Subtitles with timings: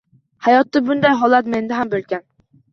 [0.45, 2.29] Hayotda bunday holat menda ham bo‘lgan.